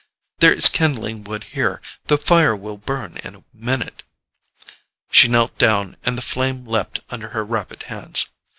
[0.39, 4.01] "There is kindling wood here: the fire will burn in a minute."
[5.11, 8.25] She knelt down, and the flame leapt under her rapid hands.